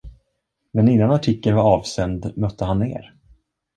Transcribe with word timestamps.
Men 0.71 0.87
innan 0.87 1.11
artikeln 1.11 1.55
var 1.55 1.63
avsänd, 1.63 2.33
mötte 2.37 2.65
han 2.65 2.83
er. 2.83 3.15